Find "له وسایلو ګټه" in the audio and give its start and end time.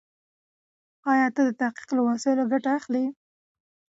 1.95-2.69